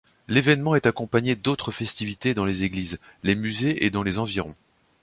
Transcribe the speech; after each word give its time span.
L'événement 0.27 0.75
est 0.75 0.87
accompagné 0.87 1.35
d'autres 1.35 1.71
festivités 1.71 2.33
dans 2.33 2.43
les 2.45 2.63
églises, 2.63 2.97
les 3.21 3.35
musées 3.35 3.85
et 3.85 3.91
dans 3.91 4.01
les 4.01 4.17
environs. 4.17 4.55